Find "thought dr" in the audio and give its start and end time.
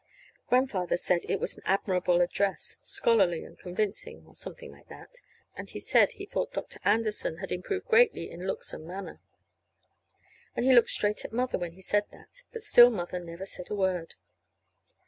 6.25-6.79